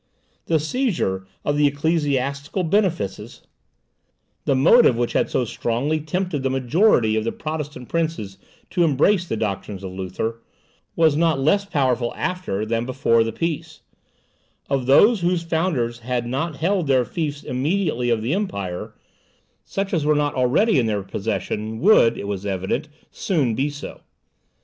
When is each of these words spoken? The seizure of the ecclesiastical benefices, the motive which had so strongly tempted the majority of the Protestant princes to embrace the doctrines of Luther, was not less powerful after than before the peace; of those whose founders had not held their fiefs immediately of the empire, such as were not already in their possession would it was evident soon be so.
The 0.47 0.57
seizure 0.59 1.27
of 1.45 1.57
the 1.57 1.67
ecclesiastical 1.67 2.63
benefices, 2.63 3.43
the 4.45 4.55
motive 4.55 4.95
which 4.95 5.13
had 5.13 5.29
so 5.29 5.45
strongly 5.45 5.99
tempted 5.99 6.41
the 6.41 6.49
majority 6.49 7.15
of 7.15 7.23
the 7.23 7.31
Protestant 7.31 7.87
princes 7.87 8.39
to 8.71 8.83
embrace 8.83 9.27
the 9.27 9.37
doctrines 9.37 9.83
of 9.83 9.91
Luther, 9.93 10.41
was 10.95 11.15
not 11.15 11.39
less 11.39 11.65
powerful 11.65 12.15
after 12.15 12.65
than 12.65 12.83
before 12.83 13.23
the 13.23 13.31
peace; 13.31 13.81
of 14.71 14.87
those 14.87 15.21
whose 15.21 15.43
founders 15.43 15.99
had 15.99 16.25
not 16.25 16.55
held 16.55 16.87
their 16.87 17.05
fiefs 17.05 17.43
immediately 17.43 18.09
of 18.09 18.23
the 18.23 18.33
empire, 18.33 18.95
such 19.65 19.93
as 19.93 20.03
were 20.03 20.15
not 20.15 20.33
already 20.33 20.79
in 20.79 20.87
their 20.87 21.03
possession 21.03 21.79
would 21.79 22.17
it 22.17 22.27
was 22.27 22.43
evident 22.43 22.89
soon 23.11 23.53
be 23.53 23.69
so. 23.69 24.01